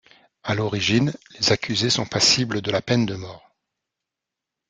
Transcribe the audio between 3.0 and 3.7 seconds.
de mort.